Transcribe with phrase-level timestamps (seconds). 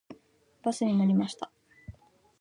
[0.63, 1.51] バスに乗りました。